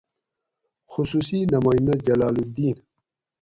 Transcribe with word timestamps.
خصوصی 0.91 1.39
نمائندہ: 1.55 1.93
جلال 2.07 2.35
الدّین 2.41 2.77